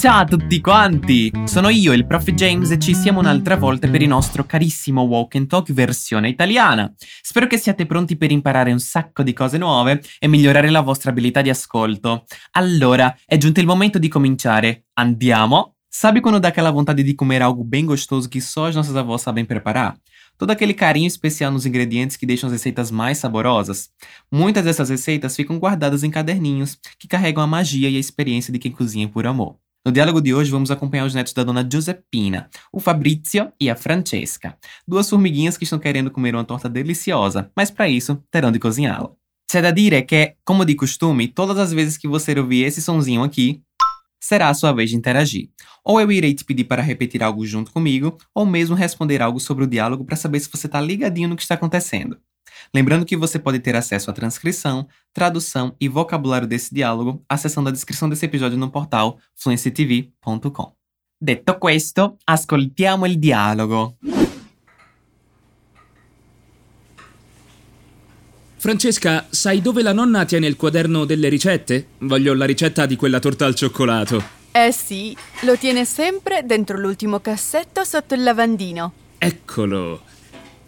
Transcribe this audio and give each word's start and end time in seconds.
Ciao 0.00 0.20
a 0.20 0.24
tutti 0.24 0.62
quanti! 0.62 1.30
Sono 1.44 1.68
io, 1.68 1.92
il 1.92 2.06
prof 2.06 2.30
James, 2.30 2.70
e 2.70 2.78
ci 2.78 2.94
siamo 2.94 3.20
un'altra 3.20 3.56
volta 3.56 3.86
per 3.86 4.00
il 4.00 4.08
nostro 4.08 4.46
carissimo 4.46 5.02
Walk 5.02 5.34
and 5.34 5.46
Talk 5.46 5.70
versione 5.74 6.30
italiana. 6.30 6.90
Spero 7.20 7.46
che 7.46 7.58
siate 7.58 7.84
pronti 7.84 8.16
per 8.16 8.30
imparare 8.30 8.72
un 8.72 8.78
sacco 8.78 9.22
di 9.22 9.34
cose 9.34 9.58
nuove 9.58 10.00
e 10.18 10.26
migliorare 10.26 10.70
la 10.70 10.80
vostra 10.80 11.10
abilità 11.10 11.42
di 11.42 11.50
ascolto. 11.50 12.24
Allora, 12.52 13.14
è 13.26 13.36
giunto 13.36 13.60
il 13.60 13.66
momento 13.66 13.98
di 13.98 14.08
cominciare. 14.08 14.86
Andiamo? 14.94 15.74
Sabe 15.86 16.20
quando 16.20 16.40
dá 16.40 16.48
aquela 16.48 16.70
vontade 16.70 17.02
de 17.02 17.14
comer 17.14 17.42
algo 17.42 17.62
bem 17.62 17.84
gostoso 17.84 18.26
que 18.26 18.40
só 18.40 18.68
as 18.68 18.74
nossas 18.74 18.96
avós 18.96 19.20
sabem 19.20 19.44
preparar? 19.44 19.98
Todo 20.38 20.50
aquele 20.50 20.72
carinho 20.72 21.08
especial 21.08 21.52
nos 21.52 21.66
ingredientes 21.66 22.16
que 22.16 22.24
deixam 22.24 22.46
as 22.46 22.54
receitas 22.54 22.90
mais 22.90 23.18
saborosas? 23.18 23.90
Muitas 24.32 24.64
dessas 24.64 24.88
receitas 24.88 25.36
ficam 25.36 25.58
guardadas 25.58 26.02
em 26.02 26.10
caderninhos 26.10 26.78
que 26.98 27.06
carregam 27.06 27.42
a 27.42 27.46
magia 27.46 27.90
e 27.90 27.96
a 27.96 28.00
experiência 28.00 28.50
de 28.50 28.58
quem 28.58 28.72
cozinha 28.72 29.06
por 29.06 29.26
amor. 29.26 29.56
No 29.82 29.90
diálogo 29.90 30.20
de 30.20 30.34
hoje, 30.34 30.50
vamos 30.50 30.70
acompanhar 30.70 31.06
os 31.06 31.14
netos 31.14 31.32
da 31.32 31.42
dona 31.42 31.66
Giuseppina, 31.66 32.50
o 32.70 32.78
Fabrizio 32.80 33.50
e 33.58 33.70
a 33.70 33.74
Francesca, 33.74 34.58
duas 34.86 35.08
formiguinhas 35.08 35.56
que 35.56 35.64
estão 35.64 35.78
querendo 35.78 36.10
comer 36.10 36.34
uma 36.34 36.44
torta 36.44 36.68
deliciosa, 36.68 37.50
mas 37.56 37.70
para 37.70 37.88
isso 37.88 38.22
terão 38.30 38.52
de 38.52 38.58
cozinhá-la. 38.58 39.10
C'è 39.50 39.62
da 39.62 39.70
dire 39.72 40.02
que, 40.02 40.36
como 40.44 40.66
de 40.66 40.74
costume, 40.74 41.28
todas 41.28 41.58
as 41.58 41.72
vezes 41.72 41.96
que 41.96 42.06
você 42.06 42.38
ouvir 42.38 42.64
esse 42.64 42.82
sonzinho 42.82 43.24
aqui, 43.24 43.62
será 44.22 44.50
a 44.50 44.54
sua 44.54 44.70
vez 44.72 44.90
de 44.90 44.96
interagir. 44.96 45.48
Ou 45.82 45.98
eu 45.98 46.12
irei 46.12 46.34
te 46.34 46.44
pedir 46.44 46.64
para 46.64 46.82
repetir 46.82 47.22
algo 47.22 47.44
junto 47.46 47.72
comigo, 47.72 48.18
ou 48.34 48.44
mesmo 48.44 48.76
responder 48.76 49.22
algo 49.22 49.40
sobre 49.40 49.64
o 49.64 49.66
diálogo 49.66 50.04
para 50.04 50.14
saber 50.14 50.40
se 50.40 50.50
você 50.50 50.66
está 50.66 50.78
ligadinho 50.80 51.30
no 51.30 51.36
que 51.36 51.42
está 51.42 51.54
acontecendo. 51.54 52.18
Lembrando 52.74 53.04
que 53.04 53.16
você 53.16 53.38
pode 53.38 53.58
ter 53.60 53.74
acesso 53.76 54.10
à 54.10 54.12
transcrição, 54.12 54.86
tradução 55.12 55.74
e 55.80 55.88
vocabulário 55.88 56.46
desse 56.46 56.74
diálogo 56.74 57.22
acessando 57.28 57.68
a 57.68 57.72
descrição 57.72 58.08
desse 58.08 58.26
episódio 58.26 58.58
no 58.58 58.70
portal 58.70 59.18
fluencytv.com. 59.36 60.72
Detto 61.22 61.58
questo, 61.58 62.16
ascoltiamo 62.24 63.06
il 63.06 63.18
dialogo. 63.18 63.96
Francesca, 68.56 69.26
sai 69.30 69.62
dove 69.62 69.82
la 69.82 69.94
nonna 69.94 70.26
tiene 70.26 70.46
il 70.46 70.56
quaderno 70.56 71.06
delle 71.06 71.30
ricette? 71.30 71.86
Voglio 72.00 72.34
la 72.34 72.44
ricetta 72.44 72.84
di 72.84 72.94
quella 72.94 73.18
torta 73.18 73.46
al 73.46 73.54
cioccolato. 73.54 74.22
Eh 74.52 74.70
sì, 74.70 75.16
lo 75.42 75.56
tiene 75.56 75.84
sempre 75.84 76.42
dentro 76.44 76.76
l'ultimo 76.76 77.20
cassetto 77.20 77.84
sotto 77.84 78.14
il 78.14 78.22
lavandino. 78.22 78.92
Eccolo. 79.16 80.02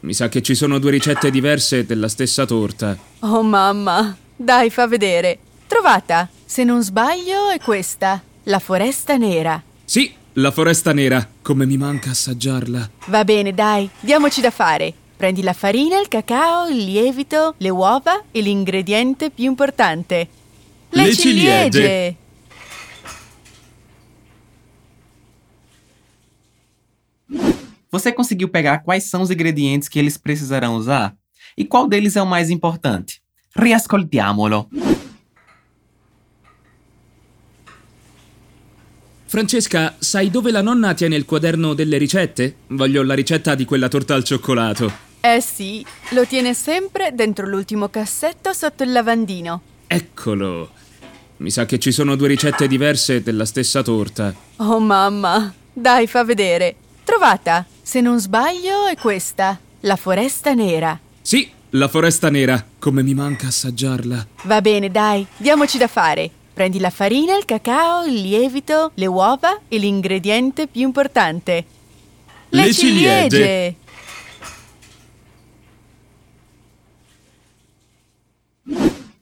Mi 0.03 0.14
sa 0.14 0.28
che 0.28 0.42
ci 0.42 0.56
sono 0.56 0.81
due 0.81 0.91
ricette 0.91 1.31
diverse 1.31 1.86
della 1.86 2.08
stessa 2.08 2.45
torta. 2.45 2.98
Oh 3.20 3.42
mamma, 3.42 4.17
dai, 4.34 4.69
fa 4.69 4.89
vedere. 4.89 5.39
Trovata. 5.69 6.28
Se 6.45 6.64
non 6.64 6.83
sbaglio 6.83 7.50
è 7.50 7.61
questa, 7.61 8.20
la 8.45 8.58
foresta 8.58 9.17
nera. 9.17 9.62
Sì, 9.84 10.12
la 10.34 10.50
foresta 10.50 10.92
nera. 10.92 11.25
Come 11.41 11.67
mi 11.67 11.77
manca 11.77 12.11
assaggiarla. 12.11 12.91
Va 13.06 13.25
bene, 13.25 13.55
dai, 13.55 13.89
diamoci 14.00 14.41
da 14.41 14.50
fare. 14.50 14.92
Prendi 15.17 15.41
la 15.41 15.53
farina, 15.53 16.00
il 16.00 16.08
cacao, 16.08 16.67
il 16.67 16.83
lievito, 16.83 17.55
le 17.58 17.70
uova 17.70 18.25
e 18.33 18.41
l'ingrediente 18.41 19.30
più 19.30 19.45
importante. 19.45 20.28
Le 20.89 21.14
ciliegie. 21.14 22.17
Você 27.93 28.11
conseguiu 28.11 28.48
pegar 28.48 28.79
quais 28.79 29.05
são 29.05 29.21
os 29.21 29.31
ingredientes 29.31 29.87
que 29.87 29.98
eles 29.98 30.17
precisarão 30.17 30.77
usar? 30.77 31.15
E 31.55 31.62
qual 31.62 31.87
deles 31.87 32.17
é 32.17 32.23
o 32.23 32.27
mais 32.27 32.48
importante? 32.48 33.21
Riascoltiamolo. 33.55 34.67
Francesca, 39.27 39.95
sai 39.98 40.31
dove 40.31 40.51
la 40.51 40.63
nonna 40.63 40.95
tiene 40.95 41.17
il 41.17 41.27
quaderno 41.27 41.75
delle 41.75 41.98
ricette? 41.98 42.57
Voglio 42.69 43.03
la 43.03 43.13
ricetta 43.13 43.55
di 43.55 43.67
quella 43.67 43.89
torta 43.89 44.14
al 44.14 44.25
cioccolato. 44.25 44.91
Eh 45.20 45.42
sì, 45.42 45.85
lo 46.13 46.25
tiene 46.25 46.55
sempre 46.55 47.13
dentro 47.14 47.47
l'ultimo 47.47 47.89
cassetto 47.89 48.55
sotto 48.55 48.85
il 48.85 48.92
lavandino. 48.92 49.61
Eccolo. 49.86 50.70
Mi 51.39 51.51
sa 51.51 51.67
che 51.67 51.79
ci 51.79 51.92
sono 51.92 52.17
due 52.17 52.29
ricette 52.29 52.67
diverse 52.67 53.23
della 53.23 53.45
stessa 53.45 53.83
torta. 53.83 54.35
Oh 54.57 54.81
mamma, 54.81 55.52
dai, 55.75 56.07
fa 56.07 56.25
vedere. 56.25 56.77
Trovata. 57.05 57.67
Se 57.85 58.01
non 58.01 58.20
sbaglio 58.20 58.87
è 58.87 58.97
questa, 58.97 59.59
la 59.81 59.97
foresta 59.97 60.55
nera. 60.55 60.97
Sì, 61.20 61.51
la 61.70 61.89
foresta 61.89 62.31
nera. 62.31 62.65
Come 62.79 63.03
mi 63.03 63.13
manca 63.13 63.48
assaggiarla. 63.48 64.25
Va 64.45 64.61
bene, 64.61 64.89
dai, 64.89 65.27
diamoci 65.37 65.79
da 65.79 65.89
fare. 65.89 66.31
Prendi 66.55 66.79
la 66.79 66.91
farina, 66.91 67.37
il 67.37 67.45
cacao, 67.45 68.05
il 68.05 68.20
lievito, 68.20 68.93
le 68.95 69.07
uova 69.07 69.59
e 69.67 69.79
l'ingrediente 69.79 70.69
più 70.69 70.83
importante. 70.83 71.65
Le 72.51 72.73
ciliegie. 72.73 73.75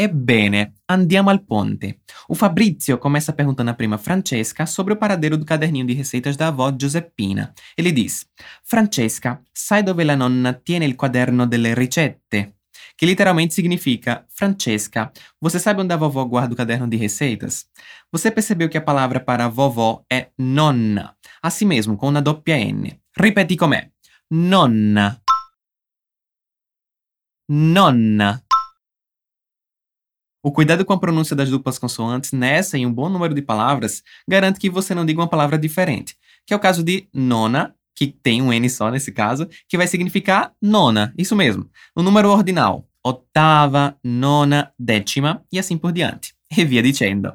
Ebbene, 0.01 0.77
andiamo 0.87 1.29
al 1.29 1.45
ponte. 1.45 2.01
O 2.29 2.35
Fabrizio 2.35 2.97
começa 2.97 3.35
perguntando 3.35 3.69
a 3.69 3.75
prima 3.75 3.99
Francesca 3.99 4.65
sobre 4.65 4.95
o 4.95 4.97
paradeiro 4.97 5.37
do 5.37 5.45
caderninho 5.45 5.85
de 5.85 5.93
receitas 5.93 6.37
da 6.37 6.47
avó 6.47 6.75
Giuseppina. 6.75 7.53
Ele 7.77 7.93
diz: 7.93 8.27
Francesca, 8.65 9.43
sai 9.53 9.83
dove 9.83 10.03
la 10.05 10.15
nonna 10.17 10.55
tiene 10.55 10.87
il 10.87 10.95
quaderno 10.95 11.47
delle 11.47 11.75
ricette? 11.75 12.61
Que 12.97 13.05
literalmente 13.05 13.53
significa: 13.53 14.25
Francesca, 14.31 15.13
você 15.39 15.59
sabe 15.59 15.83
onde 15.83 15.93
a 15.93 15.99
vovó 15.99 16.25
guarda 16.25 16.55
o 16.55 16.57
caderno 16.57 16.89
de 16.89 16.97
receitas? 16.97 17.67
Você 18.11 18.31
percebeu 18.31 18.71
que 18.71 18.79
a 18.79 18.83
palavra 18.83 19.21
para 19.21 19.49
vovó 19.49 20.03
é 20.11 20.31
nonna, 20.39 21.15
assim 21.43 21.67
mesmo, 21.67 21.99
com 21.99 22.09
uma 22.09 22.23
doppia 22.23 22.57
N. 22.57 22.99
Ripeti 23.15 23.55
com'è: 23.55 23.91
nonna. 24.31 25.21
Nonna. 27.51 28.43
O 30.43 30.51
cuidado 30.51 30.87
com 30.87 30.95
a 30.95 30.99
pronúncia 30.99 31.37
das 31.37 31.51
duplas 31.51 31.79
consoantes 31.79 32.33
nessa 32.33 32.79
e 32.79 32.87
um 32.87 32.93
bom 32.93 33.11
número 33.11 33.35
de 33.35 33.43
palavras 33.43 34.03
garante 34.27 34.59
que 34.59 34.71
você 34.71 34.95
não 34.95 35.05
diga 35.05 35.21
uma 35.21 35.29
palavra 35.29 35.59
diferente, 35.59 36.17
que 36.47 36.55
é 36.55 36.57
o 36.57 36.61
caso 36.61 36.83
de 36.83 37.07
nona, 37.13 37.75
que 37.95 38.07
tem 38.07 38.41
um 38.41 38.51
N 38.51 38.71
só 38.71 38.91
nesse 38.91 39.13
caso, 39.13 39.47
que 39.69 39.77
vai 39.77 39.87
significar 39.87 40.53
nona, 40.61 41.13
isso 41.19 41.37
mesmo, 41.37 41.69
o 41.95 42.03
número 42.03 42.31
ordinal, 42.31 42.89
ottava, 43.05 43.95
nona, 44.03 44.73
décima 44.79 45.45
e 45.53 45.59
assim 45.59 45.77
por 45.77 45.93
diante. 45.93 46.35
E 46.57 46.65
via 46.65 46.83
dicendo. 46.83 47.33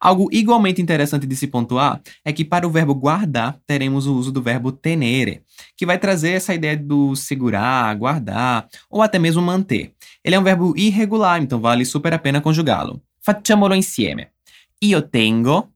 Algo 0.00 0.28
igualmente 0.32 0.80
interessante 0.80 1.26
de 1.26 1.36
se 1.36 1.46
pontuar 1.46 2.00
é 2.24 2.32
que 2.32 2.44
para 2.44 2.66
o 2.66 2.70
verbo 2.70 2.94
guardar 2.94 3.60
teremos 3.66 4.06
o 4.06 4.14
uso 4.14 4.32
do 4.32 4.42
verbo 4.42 4.72
tenere, 4.72 5.42
que 5.76 5.86
vai 5.86 5.98
trazer 5.98 6.32
essa 6.32 6.54
ideia 6.54 6.76
do 6.76 7.14
segurar, 7.14 7.94
guardar 7.96 8.68
ou 8.88 9.02
até 9.02 9.18
mesmo 9.18 9.42
manter. 9.42 9.94
Ele 10.22 10.34
é 10.34 10.38
um 10.38 10.44
verbo 10.44 10.74
irregular, 10.76 11.42
então 11.42 11.60
vale 11.60 11.84
super 11.84 12.14
a 12.14 12.18
pena 12.18 12.40
conjugá-lo. 12.40 13.02
Facciamolo 13.20 13.74
insieme. 13.74 14.30
Io 14.82 15.02
tengo, 15.02 15.72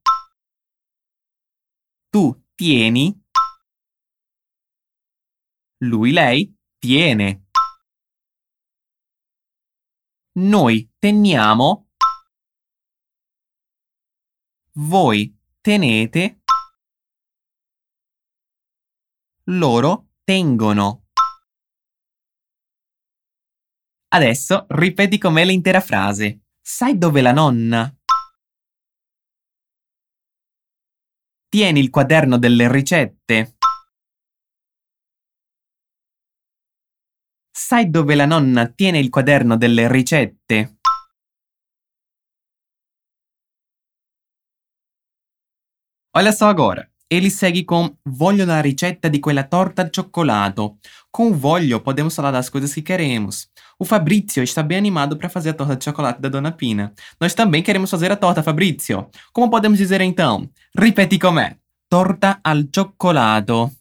tu 2.11 2.37
tieni, 2.57 3.17
lui 5.81 6.13
lei 6.13 6.53
tiene. 6.81 7.43
Noi 10.35 10.89
teniamo 11.01 11.88
voi 14.81 15.37
tenete, 15.61 16.43
loro 19.45 20.11
tengono. 20.23 21.07
Adesso 24.11 24.67
ripeti 24.69 25.19
con 25.19 25.33
me 25.33 25.45
l'intera 25.45 25.81
frase. 25.81 26.45
Sai 26.61 26.97
dove 26.97 27.21
la 27.21 27.33
nonna? 27.33 27.93
Tieni 31.49 31.81
il 31.81 31.91
quaderno 31.91 32.39
delle 32.39 32.71
ricette. 32.71 33.57
Sai 37.51 37.91
dove 37.91 38.15
la 38.15 38.27
nonna 38.27 38.69
tiene 38.69 38.99
il 38.99 39.11
quaderno 39.11 39.57
delle 39.57 39.91
ricette? 39.91 40.78
Olha 46.17 46.33
só 46.33 46.49
agora. 46.49 46.91
Ele 47.11 47.31
segue 47.31 47.65
com 47.65 47.97
voglio 48.05 48.45
la 48.45 48.61
ricetta 48.61 49.09
di 49.09 49.19
quella 49.19 49.45
torta 49.45 49.81
al 49.81 49.91
cioccolato. 49.91 50.79
Com 51.11 51.33
voglio 51.33 51.81
podemos 51.81 52.15
falar 52.15 52.31
das 52.31 52.51
coisas 52.51 52.75
que 52.75 52.83
queremos. 52.83 53.51
O 53.79 53.85
Fabrizio 53.85 54.43
está 54.43 54.63
bem 54.63 54.77
animado 54.77 55.17
para 55.17 55.31
fazer 55.31 55.51
a 55.51 55.55
torta 55.55 55.77
de 55.77 55.85
chocolate 55.85 56.21
da 56.21 56.29
Dona 56.29 56.53
Pina. 56.53 56.93
Nós 57.19 57.33
também 57.33 57.63
queremos 57.63 57.91
fazer 57.91 58.13
a 58.13 58.17
torta, 58.17 58.43
Fabrizio. 58.43 59.09
Como 59.33 59.49
podemos 59.49 59.79
dizer 59.79 60.03
então? 60.03 60.51
Ripeti 60.77 61.19
com'è. 61.19 61.57
Torta 61.89 62.41
al 62.43 62.69
cioccolato. 62.71 63.73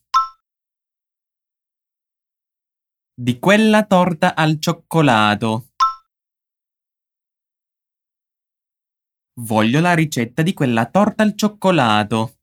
Di 3.13 3.39
quella 3.39 3.83
torta 3.83 4.35
al 4.35 4.57
cioccolato. 4.59 5.67
Voglio 9.39 9.80
la 9.81 9.94
ricetta 9.94 10.42
di 10.42 10.51
quella 10.51 10.88
torta 10.88 11.22
al 11.22 11.36
cioccolato. 11.36 12.38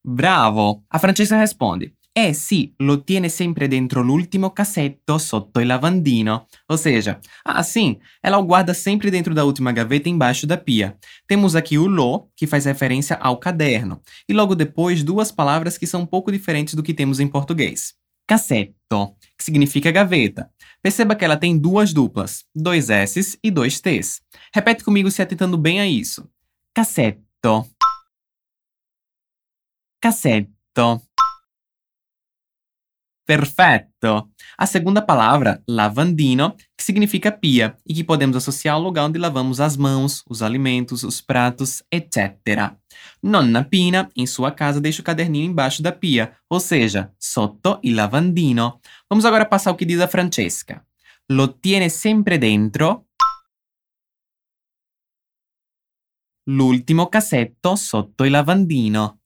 Bravo! 0.00 0.84
A 0.88 0.98
Francesca 0.98 1.38
responde: 1.38 1.96
Eh 2.12 2.32
sì, 2.32 2.72
lo 2.78 3.04
tiene 3.04 3.28
sempre 3.28 3.68
dentro 3.68 4.00
l'ultimo 4.00 4.52
cassetto 4.52 5.18
sotto 5.18 5.60
il 5.60 5.66
lavandino. 5.66 6.46
Ou 6.68 6.78
seja, 6.78 7.20
ah 7.42 7.62
sim, 7.62 7.98
ela 8.22 8.38
o 8.38 8.46
guarda 8.46 8.72
sempre 8.72 9.10
dentro 9.10 9.34
da 9.34 9.44
última 9.44 9.70
gaveta 9.70 10.08
embaixo 10.08 10.46
da 10.46 10.56
pia. 10.56 10.96
Temos 11.26 11.54
aqui 11.54 11.76
o 11.76 11.86
lo, 11.86 12.30
que 12.34 12.46
faz 12.46 12.64
referência 12.64 13.16
ao 13.16 13.38
caderno, 13.38 14.00
e 14.26 14.32
logo 14.32 14.54
depois 14.54 15.02
duas 15.02 15.30
palavras 15.30 15.76
que 15.76 15.86
são 15.86 16.00
um 16.00 16.06
pouco 16.06 16.32
diferentes 16.32 16.72
do 16.72 16.82
que 16.82 16.94
temos 16.94 17.20
em 17.20 17.28
português. 17.28 17.98
Cassetto, 18.28 19.16
que 19.38 19.42
significa 19.42 19.90
gaveta. 19.90 20.52
Perceba 20.82 21.16
que 21.16 21.24
ela 21.24 21.38
tem 21.38 21.58
duas 21.58 21.94
duplas, 21.94 22.44
dois 22.54 22.90
S's 22.90 23.38
e 23.42 23.50
dois 23.50 23.80
T's. 23.80 24.20
Repete 24.52 24.84
comigo 24.84 25.10
se 25.10 25.22
atentando 25.22 25.56
bem 25.56 25.80
a 25.80 25.86
isso. 25.86 26.30
Cassetto. 26.74 27.66
Cassetto. 29.98 31.00
Perfetto! 33.28 34.30
A 34.56 34.64
segunda 34.64 35.02
palavra, 35.02 35.62
lavandino, 35.68 36.56
que 36.74 36.82
significa 36.82 37.30
pia 37.30 37.76
e 37.86 37.92
que 37.92 38.02
podemos 38.02 38.34
associar 38.38 38.74
ao 38.74 38.80
lugar 38.80 39.04
onde 39.04 39.18
lavamos 39.18 39.60
as 39.60 39.76
mãos, 39.76 40.24
os 40.26 40.40
alimentos, 40.40 41.02
os 41.02 41.20
pratos, 41.20 41.82
etc. 41.92 42.72
Nonna 43.22 43.62
Pina, 43.62 44.08
em 44.16 44.26
sua 44.26 44.50
casa, 44.50 44.80
deixa 44.80 45.02
o 45.02 45.04
caderninho 45.04 45.44
embaixo 45.44 45.82
da 45.82 45.92
pia, 45.92 46.32
ou 46.48 46.58
seja, 46.58 47.12
sotto 47.18 47.78
il 47.82 47.96
lavandino. 47.96 48.80
Vamos 49.10 49.26
agora 49.26 49.44
passar 49.44 49.72
o 49.72 49.76
que 49.76 49.84
diz 49.84 50.00
a 50.00 50.08
Francesca. 50.08 50.82
Lo 51.28 51.48
tiene 51.48 51.90
sempre 51.90 52.38
dentro 52.38 53.08
l'ultimo 56.44 57.10
cassetto 57.10 57.76
sotto 57.76 58.24
il 58.24 58.30
lavandino. 58.30 59.17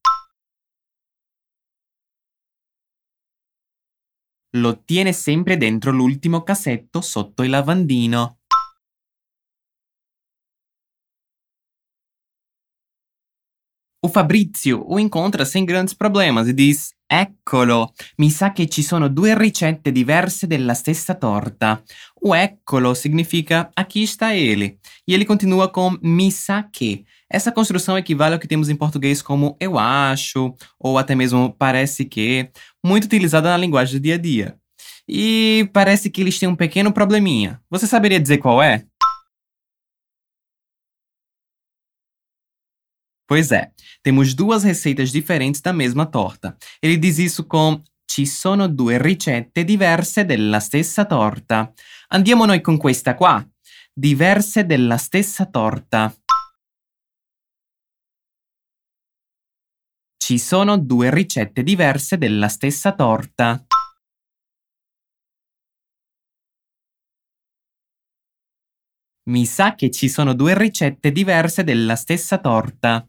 Lo 4.54 4.84
tiene 4.84 5.14
sempre 5.14 5.56
dentro 5.56 5.90
l'ultimo 5.90 6.42
cassetto 6.42 7.00
sotto 7.00 7.42
il 7.42 7.48
lavandino. 7.48 8.40
O 14.04 14.08
Fabrizio 14.08 14.78
o 14.78 14.98
incontra 14.98 15.46
sem 15.46 15.64
grandes 15.64 15.94
problemas 15.94 16.48
e 16.48 16.52
diz: 16.52 16.94
Eccolo, 17.14 17.92
mi 18.16 18.30
sa 18.30 18.52
che 18.52 18.66
ci 18.68 18.82
sono 18.82 19.08
due 19.08 19.36
ricette 19.36 19.92
diverse 19.92 20.46
della 20.46 20.72
stessa 20.72 21.14
torta. 21.14 21.82
O 22.22 22.34
eccolo 22.34 22.94
significa 22.94 23.70
aqui 23.74 24.04
está 24.04 24.34
ele. 24.34 24.78
E 25.04 25.12
ele 25.12 25.26
continua 25.26 25.70
com 25.70 25.98
mi 26.00 26.30
sa 26.30 26.70
che. 26.70 27.04
Essa 27.28 27.52
construção 27.52 27.98
equivale 27.98 28.32
ao 28.32 28.40
que 28.40 28.48
temos 28.48 28.70
em 28.70 28.76
português 28.76 29.20
como 29.20 29.58
eu 29.60 29.78
acho, 29.78 30.54
ou 30.78 30.96
até 30.96 31.14
mesmo 31.14 31.54
parece 31.58 32.06
que, 32.06 32.48
muito 32.82 33.04
utilizada 33.04 33.50
na 33.50 33.58
linguagem 33.58 33.98
do 33.98 34.02
dia 34.02 34.14
a 34.14 34.18
dia. 34.18 34.56
E 35.06 35.68
parece 35.74 36.08
que 36.08 36.22
eles 36.22 36.38
têm 36.38 36.48
um 36.48 36.56
pequeno 36.56 36.92
probleminha. 36.92 37.60
Você 37.68 37.86
saberia 37.86 38.18
dizer 38.18 38.38
qual 38.38 38.62
é? 38.62 38.86
Pois 43.26 43.50
é, 43.50 43.70
temos 44.02 44.34
duas 44.34 44.64
receitas 44.64 45.10
diferentes 45.10 45.60
da 45.60 45.72
mesma 45.72 46.06
torta. 46.06 46.56
Ele 46.82 46.96
diz 46.96 47.18
isso 47.18 47.44
com 47.44 47.82
Ci 48.12 48.26
sono 48.26 48.68
due 48.68 49.00
ricette 49.00 49.64
diverse 49.64 50.26
della 50.26 50.60
stessa 50.60 51.06
torta. 51.06 51.72
Andiamo 52.08 52.44
noi 52.44 52.60
con 52.60 52.76
questa 52.76 53.14
qua. 53.14 53.42
Diverse 53.90 54.66
della 54.66 54.98
stessa 54.98 55.46
torta. 55.46 56.14
Ci 60.18 60.38
sono 60.38 60.76
due 60.76 61.10
ricette 61.10 61.62
diverse 61.62 62.18
della 62.18 62.48
stessa 62.48 62.94
torta. 62.94 63.64
Mi 69.30 69.46
sa 69.46 69.74
che 69.74 69.90
ci 69.90 70.10
sono 70.10 70.34
due 70.34 70.54
ricette 70.54 71.12
diverse 71.12 71.64
della 71.64 71.96
stessa 71.96 72.36
torta. 72.38 73.08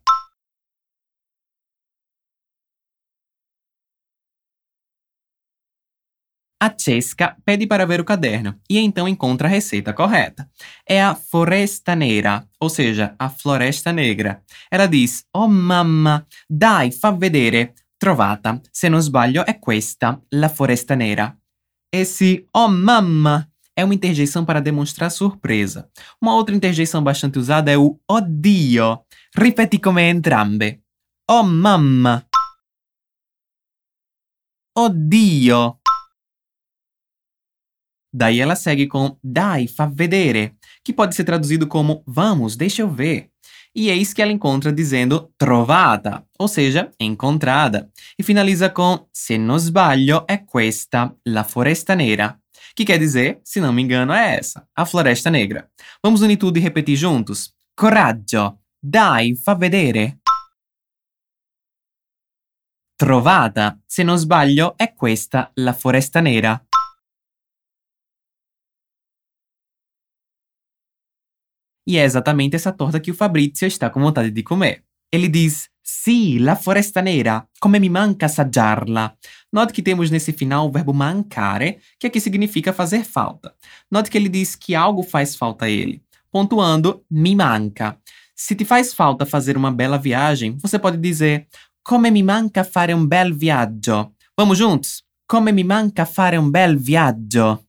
A 6.63 6.73
Cesca 6.77 7.35
pede 7.43 7.67
para 7.67 7.85
ver 7.85 7.99
o 7.99 8.05
caderno 8.05 8.57
e 8.69 8.79
então 8.79 9.05
encontra 9.05 9.49
a 9.49 9.51
receita 9.51 9.91
correta. 9.91 10.49
É 10.87 11.03
a 11.03 11.13
Foresta 11.13 11.93
Nera, 11.93 12.47
ou 12.57 12.69
seja, 12.69 13.13
a 13.19 13.27
Floresta 13.27 13.91
Negra. 13.91 14.41
Ela 14.71 14.85
diz: 14.85 15.25
Oh 15.33 15.49
mamma, 15.49 16.25
dai, 16.49 16.93
fa 16.93 17.11
vedere. 17.11 17.73
Trovata. 17.97 18.61
Se 18.71 18.87
non 18.87 19.01
sbaglio, 19.01 19.45
è 19.45 19.59
questa, 19.59 20.17
la 20.29 20.47
Foresta 20.47 20.95
Nera. 20.95 21.37
Esse 21.93 22.47
oh 22.53 22.69
mamma 22.69 23.45
é 23.75 23.83
uma 23.83 23.93
interjeição 23.93 24.45
para 24.45 24.61
demonstrar 24.61 25.11
surpresa. 25.11 25.89
Uma 26.21 26.33
outra 26.33 26.55
interjeição 26.55 27.03
bastante 27.03 27.37
usada 27.37 27.71
é 27.71 27.77
o 27.77 27.99
oddio. 28.09 29.03
Ripeti 29.35 29.81
come 29.81 30.09
entrambe. 30.09 30.81
Oh 31.29 31.43
mamma. 31.43 32.25
Oddio. 34.77 35.82
Daí 38.13 38.39
ela 38.39 38.55
segue 38.55 38.85
com 38.87 39.17
dai, 39.23 39.67
fa 39.67 39.87
vedere, 39.87 40.55
que 40.83 40.93
pode 40.93 41.15
ser 41.15 41.23
traduzido 41.23 41.65
como 41.65 42.03
vamos, 42.05 42.55
deixa 42.55 42.83
eu 42.83 42.89
ver. 42.89 43.31
E 43.75 43.89
eis 43.89 44.13
que 44.13 44.21
ela 44.21 44.31
encontra 44.31 44.71
dizendo 44.71 45.33
trovata, 45.35 46.23
ou 46.37 46.47
seja, 46.47 46.91
encontrada. 46.99 47.89
E 48.15 48.21
finaliza 48.21 48.69
com 48.69 49.07
se 49.11 49.35
non 49.35 49.57
sbaglio 49.57 50.27
è 50.27 50.45
questa, 50.45 51.11
la 51.25 51.43
foresta 51.43 51.95
nera. 51.95 52.39
Que 52.75 52.85
quer 52.85 52.99
dizer, 52.99 53.39
se 53.43 53.59
não 53.59 53.73
me 53.73 53.81
engano, 53.81 54.13
é 54.13 54.37
essa, 54.37 54.67
a 54.75 54.85
floresta 54.85 55.31
negra. 55.31 55.67
Vamos 56.03 56.21
unir 56.21 56.37
tudo 56.37 56.57
e 56.57 56.61
repetir 56.61 56.95
juntos? 56.95 57.51
Coraggio, 57.75 58.59
dai, 58.79 59.35
fa 59.35 59.55
vedere. 59.55 60.19
Trovata, 62.95 63.79
se 63.87 64.03
non 64.03 64.17
sbaglio, 64.17 64.75
è 64.77 64.93
questa, 64.93 65.51
la 65.55 65.73
foresta 65.73 66.21
nera. 66.21 66.63
E 71.85 71.97
é 71.97 72.03
exatamente 72.03 72.55
essa 72.55 72.71
torta 72.71 72.99
que 72.99 73.11
o 73.11 73.15
Fabrizio 73.15 73.67
está 73.67 73.89
com 73.89 73.99
vontade 73.99 74.31
de 74.31 74.43
comer. 74.43 74.83
Ele 75.11 75.27
diz: 75.27 75.69
Sì, 75.81 76.39
la 76.39 76.55
foresta 76.55 77.01
nera, 77.01 77.47
come 77.59 77.77
mi 77.79 77.89
manca 77.89 78.25
assaggiarla. 78.25 79.15
Note 79.51 79.73
que 79.73 79.81
temos 79.81 80.09
nesse 80.09 80.31
final 80.31 80.67
o 80.67 80.71
verbo 80.71 80.93
mancare, 80.93 81.79
que 81.99 82.07
aqui 82.07 82.19
significa 82.19 82.71
fazer 82.73 83.03
falta. 83.03 83.53
Note 83.91 84.09
que 84.09 84.17
ele 84.17 84.29
diz 84.29 84.55
que 84.55 84.73
algo 84.73 85.03
faz 85.03 85.35
falta 85.35 85.65
a 85.65 85.69
ele, 85.69 86.01
pontuando 86.31 87.05
mi 87.11 87.35
manca. 87.35 87.99
Se 88.33 88.55
te 88.55 88.65
faz 88.65 88.93
falta 88.93 89.25
fazer 89.25 89.55
uma 89.57 89.71
bela 89.71 89.97
viagem, 89.97 90.57
você 90.57 90.79
pode 90.79 90.97
dizer: 90.97 91.47
Come 91.83 92.09
mi 92.09 92.23
manca 92.23 92.63
fare 92.63 92.93
un 92.93 93.05
bel 93.05 93.33
viaggio. 93.33 94.13
Vamos 94.37 94.57
juntos? 94.57 95.03
Come 95.27 95.51
mi 95.51 95.63
manca 95.63 96.05
fare 96.05 96.37
un 96.37 96.49
bel 96.49 96.77
viaggio. 96.77 97.65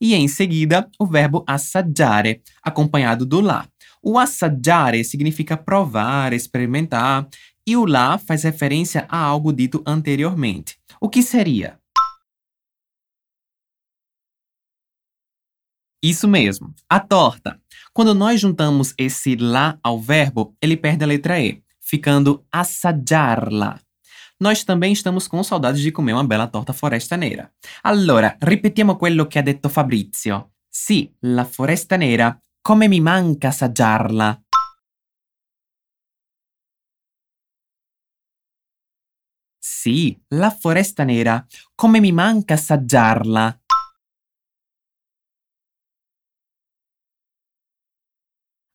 E 0.00 0.14
em 0.14 0.28
seguida 0.28 0.88
o 0.98 1.06
verbo 1.06 1.44
assaggiare, 1.46 2.42
acompanhado 2.62 3.24
do 3.24 3.40
lá. 3.40 3.66
O 4.02 4.18
assaggiare 4.18 5.04
significa 5.04 5.56
provar, 5.56 6.32
experimentar, 6.32 7.26
e 7.66 7.76
o 7.76 7.86
lá 7.86 8.18
faz 8.18 8.42
referência 8.42 9.06
a 9.08 9.18
algo 9.18 9.52
dito 9.52 9.82
anteriormente. 9.86 10.78
O 11.00 11.08
que 11.08 11.22
seria? 11.22 11.78
Isso 16.02 16.28
mesmo, 16.28 16.74
a 16.86 17.00
torta. 17.00 17.58
Quando 17.94 18.14
nós 18.14 18.38
juntamos 18.38 18.92
esse 18.98 19.36
lá 19.36 19.78
ao 19.82 19.98
verbo, 19.98 20.54
ele 20.60 20.76
perde 20.76 21.02
a 21.02 21.06
letra 21.06 21.40
E, 21.40 21.62
ficando 21.80 22.44
assaggiarla. 22.52 23.80
Nós 24.44 24.62
também 24.62 24.92
estamos 24.92 25.26
com 25.26 25.42
saudades 25.42 25.80
de 25.80 25.90
comer 25.90 26.12
uma 26.12 26.22
bela 26.22 26.46
torta 26.46 26.74
foresta 26.74 27.16
nera. 27.16 27.50
Allora, 27.80 28.36
ripetiamo 28.38 28.98
quello 28.98 29.26
che 29.26 29.38
ha 29.38 29.42
detto 29.42 29.70
Fabrizio. 29.70 30.56
Sì, 30.68 31.10
la 31.20 31.46
foresta 31.46 31.96
nera. 31.96 32.38
Come 32.60 32.86
mi 32.86 33.00
manca 33.00 33.48
assaggiarla. 33.48 34.42
Sì, 39.58 40.14
la 40.34 40.50
foresta 40.50 41.04
nera. 41.04 41.42
Come 41.74 42.00
mi 42.00 42.12
manca 42.12 42.52
assaggiarla. 42.52 43.60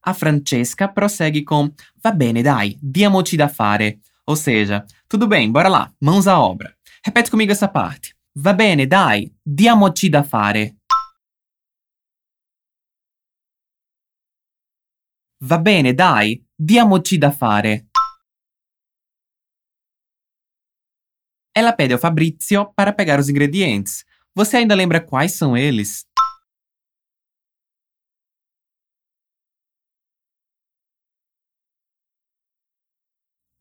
A 0.05 0.13
Francesca 0.13 0.89
prossegue 0.89 1.43
com: 1.43 1.71
Va 2.01 2.11
bene, 2.13 2.41
dai, 2.41 2.75
diamoci 2.81 3.35
da 3.35 3.47
fare. 3.47 3.99
Ou 4.29 4.35
seja, 4.35 4.85
tudo 5.07 5.27
bem, 5.27 5.51
bora 5.51 5.67
lá, 5.67 5.91
mãos 5.99 6.27
à 6.27 6.39
obra. 6.39 6.77
Repete 7.03 7.31
comigo 7.31 7.51
essa 7.51 7.67
parte. 7.67 8.15
Va 8.35 8.53
bene, 8.53 8.85
dai, 8.85 9.33
diamoci 9.43 10.07
da 10.07 10.21
fare. 10.21 10.77
Va 15.41 15.57
bene, 15.57 15.95
dai, 15.95 16.45
diamoci 16.55 17.17
da 17.17 17.31
fare. 17.31 17.87
Ela 21.51 21.73
pede 21.73 21.93
ao 21.93 21.99
Fabrizio 21.99 22.71
para 22.75 22.93
pegar 22.93 23.19
os 23.19 23.29
ingredientes. 23.29 24.05
Você 24.35 24.57
ainda 24.57 24.75
lembra 24.75 25.03
quais 25.03 25.35
são 25.35 25.57
eles? 25.57 26.05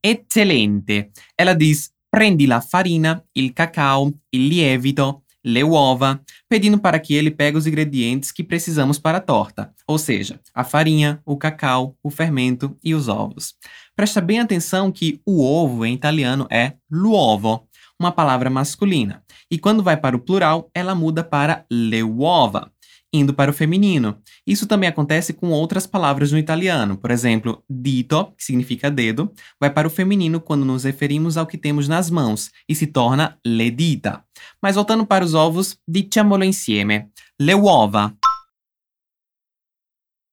Eccellente! 0.02 1.10
Ela 1.36 1.54
diz: 1.54 1.92
prendi 2.08 2.46
la 2.46 2.60
farina, 2.60 3.22
il 3.32 3.52
cacao, 3.52 4.12
il 4.30 4.46
lievito, 4.46 5.24
le 5.44 5.62
uova, 5.62 6.20
pedindo 6.48 6.78
para 6.78 6.98
que 6.98 7.14
ele 7.14 7.30
pegue 7.30 7.56
os 7.56 7.66
ingredientes 7.66 8.32
que 8.32 8.44
precisamos 8.44 8.98
para 8.98 9.18
a 9.18 9.20
torta, 9.20 9.72
ou 9.86 9.98
seja, 9.98 10.40
a 10.54 10.64
farinha, 10.64 11.20
o 11.24 11.36
cacau, 11.36 11.96
o 12.02 12.10
fermento 12.10 12.76
e 12.82 12.94
os 12.94 13.08
ovos. 13.08 13.54
Presta 13.96 14.20
bem 14.20 14.40
atenção 14.40 14.92
que 14.92 15.20
o 15.26 15.42
ovo 15.42 15.84
em 15.84 15.94
italiano 15.94 16.46
é 16.50 16.74
l'uovo, 16.90 17.66
uma 17.98 18.12
palavra 18.12 18.48
masculina, 18.48 19.22
e 19.50 19.58
quando 19.58 19.82
vai 19.82 19.96
para 19.96 20.16
o 20.16 20.20
plural, 20.20 20.70
ela 20.74 20.94
muda 20.94 21.24
para 21.24 21.64
le 21.70 22.02
uova 22.02 22.70
indo 23.12 23.32
para 23.32 23.50
o 23.50 23.54
feminino. 23.54 24.20
Isso 24.46 24.66
também 24.66 24.88
acontece 24.88 25.32
com 25.32 25.50
outras 25.50 25.86
palavras 25.86 26.30
no 26.30 26.38
italiano. 26.38 26.96
Por 26.96 27.10
exemplo, 27.10 27.64
dito, 27.68 28.32
que 28.36 28.44
significa 28.44 28.90
dedo, 28.90 29.32
vai 29.60 29.70
para 29.70 29.88
o 29.88 29.90
feminino 29.90 30.40
quando 30.40 30.64
nos 30.64 30.84
referimos 30.84 31.36
ao 31.36 31.46
que 31.46 31.58
temos 31.58 31.88
nas 31.88 32.10
mãos 32.10 32.50
e 32.68 32.74
se 32.74 32.86
torna 32.86 33.38
le 33.44 33.70
dita. 33.70 34.24
Mas 34.62 34.74
voltando 34.74 35.06
para 35.06 35.24
os 35.24 35.34
ovos, 35.34 35.78
diciamolo 35.88 36.44
insieme. 36.44 37.10
Le 37.40 37.54
uova, 37.54 38.14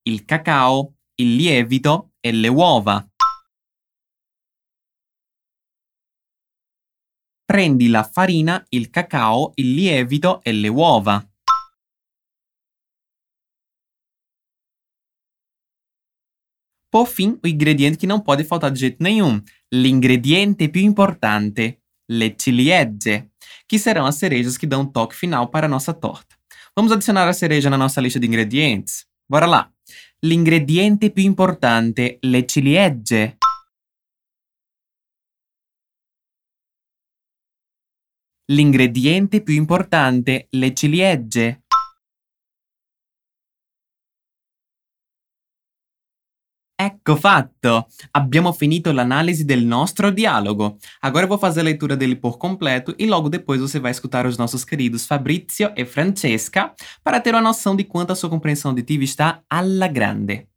il 0.08 0.26
cacao, 0.26 0.96
il 1.18 1.36
lievito 1.36 2.14
e 2.22 2.32
le 2.32 2.50
uova. 2.50 3.08
Prendi 7.46 7.88
la 7.88 8.04
farina, 8.04 8.66
il 8.70 8.90
cacao, 8.90 9.52
il 9.56 9.74
lievito 9.74 10.42
e 10.44 10.52
le 10.52 10.68
uova. 10.68 11.28
Por 16.96 17.08
fim, 17.08 17.38
o 17.44 17.48
ingrediente 17.50 17.98
que 17.98 18.08
não 18.08 18.22
pode 18.22 18.46
faltar 18.46 18.72
de 18.72 18.80
jeito 18.80 19.04
nenhum: 19.04 19.42
l'ingrediente 19.70 20.70
più 20.70 20.82
importante, 20.82 21.78
le 22.10 22.34
ciliegie, 22.38 23.30
que 23.68 23.78
serão 23.78 24.06
as 24.06 24.16
cerejas 24.16 24.58
que 24.58 24.66
dão 24.66 24.84
um 24.84 24.86
toque 24.86 25.14
final 25.14 25.50
para 25.50 25.66
a 25.66 25.70
nossa 25.70 25.94
torta. 25.94 26.38
Vamos 26.74 26.94
adicionar 26.94 27.28
a 27.28 27.34
cereja 27.34 27.70
na 27.70 27.78
nossa 27.78 28.00
lista 28.00 28.18
de 28.18 28.28
ingredientes? 28.28 29.06
Bora 29.30 29.46
lá! 29.46 29.70
L'ingrediente 30.24 31.10
più 31.10 31.26
importante, 31.26 32.18
le 32.24 32.46
ciliegie. 32.48 33.36
L'ingrediente 38.50 39.42
più 39.42 39.56
importante, 39.56 40.48
le 40.50 40.72
ciliegie. 40.74 41.65
Ecco 47.08 47.18
fatto! 47.18 47.88
Abbiamo 48.14 48.52
finito 48.52 48.92
l'análise 48.92 49.46
del 49.46 49.64
nostro 49.64 50.10
diálogo. 50.10 50.78
Agora 51.02 51.28
vou 51.28 51.38
fazer 51.38 51.60
a 51.60 51.64
leitura 51.64 51.96
dele 51.96 52.16
por 52.16 52.40
completo 52.40 52.96
e 52.98 53.06
logo 53.06 53.30
depois 53.30 53.62
você 53.62 53.80
vai 53.80 53.92
escutar 53.92 54.26
os 54.26 54.40
nossos 54.40 54.66
queridos 54.66 55.06
Fabrizio 55.06 55.72
e 55.76 55.86
Francesca 55.86 56.74
para 57.04 57.20
ter 57.20 57.36
uma 57.36 57.44
noção 57.44 57.76
de 57.76 57.84
quanto 57.84 58.12
a 58.12 58.16
sua 58.16 58.28
compreensão 58.28 58.72
auditiva 58.72 59.04
está 59.04 59.44
alla 59.48 59.88
grande. 59.88 60.48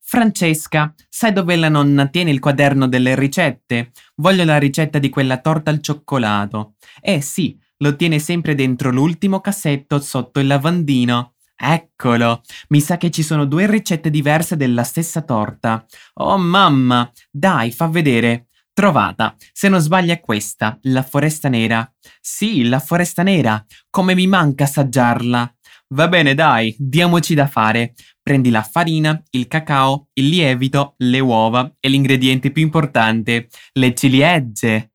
Francesca, 0.00 0.94
sai 1.10 1.34
dove 1.34 1.54
la 1.54 1.68
nonna 1.68 2.06
tiene 2.08 2.30
il 2.30 2.40
quaderno 2.40 2.88
delle 2.88 3.14
ricette? 3.14 3.90
Voglio 4.14 4.44
la 4.46 4.58
ricetta 4.58 4.98
di 4.98 5.10
quella 5.10 5.36
torta 5.36 5.70
al 5.70 5.82
cioccolato. 5.82 6.76
Eh 7.02 7.20
sì, 7.20 7.58
lo 7.78 7.94
tiene 7.94 8.20
sempre 8.20 8.54
dentro 8.54 8.90
l'ultimo 8.90 9.40
cassetto 9.40 10.00
sotto 10.00 10.40
il 10.40 10.46
lavandino. 10.46 11.33
Eccolo, 11.56 12.42
mi 12.68 12.80
sa 12.80 12.96
che 12.96 13.10
ci 13.10 13.22
sono 13.22 13.44
due 13.44 13.66
ricette 13.66 14.10
diverse 14.10 14.56
della 14.56 14.82
stessa 14.82 15.22
torta. 15.22 15.84
Oh 16.14 16.36
mamma, 16.36 17.10
dai, 17.30 17.70
fa 17.70 17.86
vedere. 17.88 18.48
Trovata. 18.72 19.36
Se 19.52 19.68
non 19.68 19.78
sbaglio 19.80 20.12
è 20.12 20.20
questa, 20.20 20.76
la 20.82 21.04
foresta 21.04 21.48
nera. 21.48 21.88
Sì, 22.20 22.64
la 22.64 22.80
foresta 22.80 23.22
nera. 23.22 23.64
Come 23.88 24.14
mi 24.14 24.26
manca 24.26 24.64
assaggiarla. 24.64 25.54
Va 25.94 26.08
bene, 26.08 26.34
dai, 26.34 26.74
diamoci 26.76 27.34
da 27.34 27.46
fare. 27.46 27.94
Prendi 28.20 28.50
la 28.50 28.62
farina, 28.62 29.22
il 29.30 29.46
cacao, 29.46 30.08
il 30.14 30.28
lievito, 30.28 30.94
le 30.98 31.20
uova 31.20 31.72
e 31.78 31.88
l'ingrediente 31.88 32.50
più 32.50 32.62
importante, 32.62 33.48
le 33.74 33.94
ciliegie. 33.94 34.90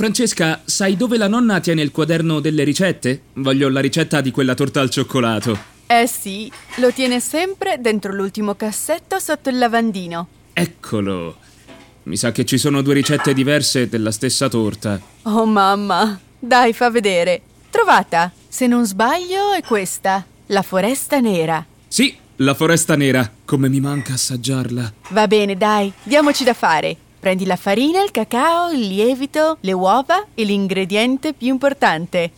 Francesca, 0.00 0.62
sai 0.64 0.96
dove 0.96 1.18
la 1.18 1.28
nonna 1.28 1.60
tiene 1.60 1.82
il 1.82 1.90
quaderno 1.90 2.40
delle 2.40 2.64
ricette? 2.64 3.20
Voglio 3.34 3.68
la 3.68 3.80
ricetta 3.80 4.22
di 4.22 4.30
quella 4.30 4.54
torta 4.54 4.80
al 4.80 4.88
cioccolato. 4.88 5.58
Eh 5.86 6.06
sì, 6.06 6.50
lo 6.76 6.90
tiene 6.90 7.20
sempre 7.20 7.76
dentro 7.80 8.10
l'ultimo 8.14 8.54
cassetto 8.54 9.18
sotto 9.18 9.50
il 9.50 9.58
lavandino. 9.58 10.26
Eccolo. 10.54 11.36
Mi 12.04 12.16
sa 12.16 12.32
che 12.32 12.46
ci 12.46 12.56
sono 12.56 12.80
due 12.80 12.94
ricette 12.94 13.34
diverse 13.34 13.90
della 13.90 14.10
stessa 14.10 14.48
torta. 14.48 14.98
Oh 15.24 15.44
mamma, 15.44 16.18
dai, 16.38 16.72
fa 16.72 16.88
vedere. 16.88 17.42
Trovata. 17.68 18.32
Se 18.48 18.66
non 18.66 18.86
sbaglio 18.86 19.52
è 19.52 19.62
questa, 19.62 20.24
la 20.46 20.62
foresta 20.62 21.20
nera. 21.20 21.62
Sì, 21.88 22.16
la 22.36 22.54
foresta 22.54 22.96
nera. 22.96 23.30
Come 23.44 23.68
mi 23.68 23.80
manca 23.80 24.14
assaggiarla. 24.14 24.92
Va 25.10 25.26
bene, 25.26 25.58
dai, 25.58 25.92
diamoci 26.04 26.42
da 26.42 26.54
fare. 26.54 26.96
Prendi 27.20 27.44
la 27.44 27.56
farina, 27.56 28.02
il 28.02 28.10
cacao, 28.10 28.70
il 28.70 28.88
lievito, 28.88 29.58
le 29.60 29.72
uova 29.72 30.26
e 30.34 30.42
l'ingrediente 30.44 31.34
più 31.34 31.48
importante. 31.48 32.30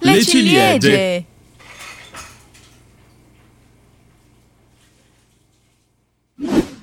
Le, 0.00 0.12
Le 0.12 0.22
ciliegie. 0.24 0.80
ciliegie. 0.80 1.24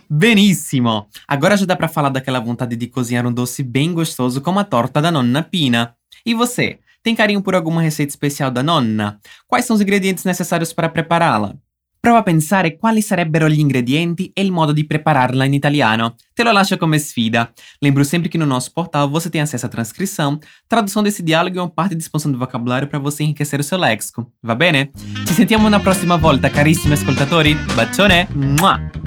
Benissimo! 0.10 1.08
Agora 1.28 1.58
já 1.58 1.66
dá 1.66 1.76
pra 1.76 1.88
falar 1.88 2.10
daquela 2.10 2.40
vontade 2.40 2.76
de 2.76 2.88
cozinhar 2.88 3.26
um 3.26 3.34
doce 3.34 3.64
bem 3.64 3.94
gostoso 3.94 4.42
como 4.42 4.60
a 4.60 4.64
torta 4.64 5.02
da 5.02 5.12
nonna 5.12 5.42
Pina. 5.44 5.96
E 6.26 6.34
você? 6.34 6.80
Tem 7.02 7.16
carinho 7.16 7.42
por 7.42 7.56
alguma 7.56 7.82
receita 7.82 8.12
especial 8.12 8.52
da 8.52 8.64
nonna? 8.64 9.20
Quais 9.48 9.66
são 9.66 9.76
os 9.76 9.82
ingredientes 9.82 10.24
necessários 10.24 10.72
para 10.72 10.88
prepará-la? 10.88 11.56
Prova 12.04 12.20
a 12.20 12.24
pensare 12.24 12.76
quali 12.76 13.02
sarebbero 13.02 13.48
gli 13.48 13.60
ingredienti 13.60 14.30
e 14.34 14.42
il 14.42 14.52
modo 14.52 14.74
di 14.74 14.86
prepararla 14.86 15.46
in 15.46 15.54
italiano. 15.54 16.16
Te 16.34 16.44
lo 16.44 16.52
lascio 16.52 16.76
come 16.76 17.00
sfida. 17.00 17.50
Lembro 17.80 18.04
sempre 18.04 18.28
que 18.28 18.38
no 18.38 18.46
nosso 18.46 18.74
portal 18.74 19.10
você 19.10 19.30
tem 19.30 19.40
acesso 19.40 19.68
à 19.68 19.70
transcrição, 19.70 20.38
tradução 20.68 21.02
desse 21.02 21.24
diálogo 21.24 21.56
e 21.56 21.60
uma 21.60 21.70
parte 21.70 21.96
de 21.96 22.04
expansão 22.04 22.30
do 22.30 22.38
vocabulário 22.38 22.90
para 22.90 23.00
você 23.00 23.24
enriquecer 23.24 23.58
o 23.62 23.64
seu 23.64 23.78
léxico. 23.78 24.30
Va 24.42 24.54
bene? 24.54 24.92
Ci 25.26 25.34
sentiamo 25.34 25.66
una 25.66 25.80
prossima 25.80 26.18
volta, 26.18 26.50
carissimi 26.50 26.92
ascoltatori. 26.92 27.56
Bacione! 27.74 28.28
Mua! 28.34 29.03